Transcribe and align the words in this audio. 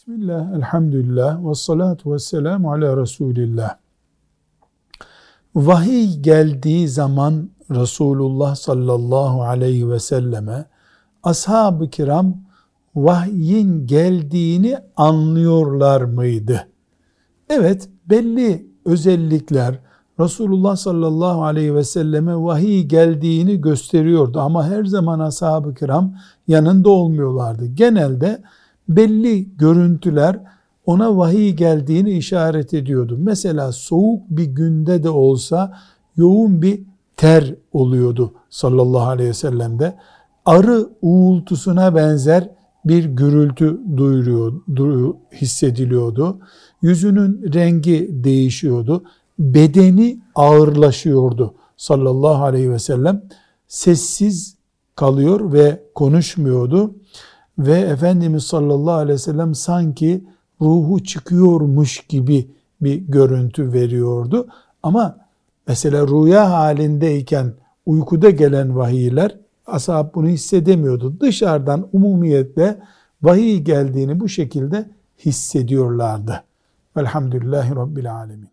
Bismillah, 0.00 0.54
elhamdülillah, 0.56 1.48
ve 1.48 1.54
salatu 1.54 2.12
ve 2.12 2.18
selamu 2.18 2.72
ala 2.72 2.96
Resulillah. 2.96 3.76
Vahiy 5.54 6.20
geldiği 6.20 6.88
zaman 6.88 7.50
Resulullah 7.70 8.54
sallallahu 8.54 9.42
aleyhi 9.42 9.90
ve 9.90 10.00
selleme 10.00 10.64
ashab-ı 11.22 11.90
kiram 11.90 12.36
vahyin 12.94 13.86
geldiğini 13.86 14.78
anlıyorlar 14.96 16.00
mıydı? 16.00 16.68
Evet, 17.48 17.88
belli 18.10 18.66
özellikler 18.84 19.78
Resulullah 20.20 20.76
sallallahu 20.76 21.44
aleyhi 21.44 21.74
ve 21.74 21.84
selleme 21.84 22.36
vahiy 22.36 22.82
geldiğini 22.82 23.60
gösteriyordu 23.60 24.40
ama 24.40 24.66
her 24.66 24.84
zaman 24.84 25.18
ashab-ı 25.18 25.74
kiram 25.74 26.14
yanında 26.48 26.90
olmuyorlardı. 26.90 27.66
Genelde 27.66 28.42
belli 28.90 29.56
görüntüler 29.56 30.40
ona 30.86 31.16
vahiy 31.16 31.52
geldiğini 31.52 32.10
işaret 32.10 32.74
ediyordu. 32.74 33.16
Mesela 33.20 33.72
soğuk 33.72 34.22
bir 34.30 34.44
günde 34.44 35.02
de 35.02 35.08
olsa 35.08 35.78
yoğun 36.16 36.62
bir 36.62 36.82
ter 37.16 37.54
oluyordu 37.72 38.34
sallallahu 38.50 39.08
aleyhi 39.08 39.28
ve 39.28 39.34
sellem'de. 39.34 39.96
Arı 40.44 40.88
uğultusuna 41.02 41.94
benzer 41.94 42.50
bir 42.84 43.04
gürültü 43.04 43.80
duyuruyor, 43.96 45.14
hissediliyordu. 45.32 46.38
Yüzünün 46.82 47.52
rengi 47.54 48.10
değişiyordu. 48.24 49.04
Bedeni 49.38 50.20
ağırlaşıyordu 50.34 51.54
sallallahu 51.76 52.44
aleyhi 52.44 52.70
ve 52.70 52.78
sellem. 52.78 53.22
Sessiz 53.68 54.56
kalıyor 54.96 55.52
ve 55.52 55.82
konuşmuyordu 55.94 56.94
ve 57.66 57.78
Efendimiz 57.78 58.44
sallallahu 58.44 58.94
aleyhi 58.94 59.14
ve 59.14 59.18
sellem 59.18 59.54
sanki 59.54 60.24
ruhu 60.60 61.04
çıkıyormuş 61.04 62.06
gibi 62.08 62.50
bir 62.80 62.94
görüntü 62.94 63.72
veriyordu. 63.72 64.48
Ama 64.82 65.16
mesela 65.68 66.06
rüya 66.06 66.50
halindeyken 66.50 67.52
uykuda 67.86 68.30
gelen 68.30 68.76
vahiyler 68.76 69.36
ashab 69.66 70.14
bunu 70.14 70.28
hissedemiyordu. 70.28 71.20
Dışarıdan 71.20 71.88
umumiyetle 71.92 72.78
vahiy 73.22 73.58
geldiğini 73.58 74.20
bu 74.20 74.28
şekilde 74.28 74.90
hissediyorlardı. 75.18 76.42
Velhamdülillahi 76.96 77.76
Rabbil 77.76 78.14
Alemin. 78.14 78.50